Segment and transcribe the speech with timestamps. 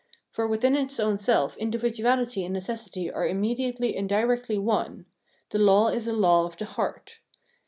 [0.31, 5.05] For within its own self individuality and necessity are immediately and directly one;
[5.51, 7.19] the law is a law of the heart.